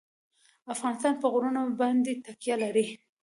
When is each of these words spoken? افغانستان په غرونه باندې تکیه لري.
افغانستان 0.73 1.13
په 1.21 1.27
غرونه 1.33 1.61
باندې 1.81 2.13
تکیه 2.25 2.55
لري. 2.63 2.85